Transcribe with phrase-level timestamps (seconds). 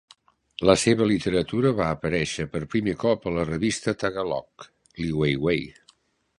[0.69, 4.69] La seva literatura va aparèixer per primer cop a la revista Tagalog,
[5.05, 5.65] "Liwayway".